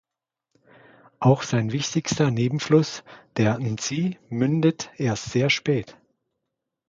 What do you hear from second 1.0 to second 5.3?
Auch sein wichtigster Nebenfluss, der N’Zi, mündet erst